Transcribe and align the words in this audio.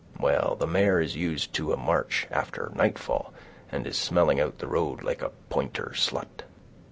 Well, 0.19 0.57
the 0.59 0.65
mare 0.65 0.99
is 0.99 1.15
used 1.15 1.53
to 1.53 1.73
a 1.73 1.77
march 1.77 2.25
after 2.31 2.71
nightfall, 2.73 3.33
and 3.71 3.85
is 3.85 3.99
smelling 3.99 4.39
out 4.39 4.57
the 4.57 4.65
road 4.65 5.03
like 5.03 5.21
a 5.21 5.29
pointer 5.51 5.91
slut." 5.93 6.41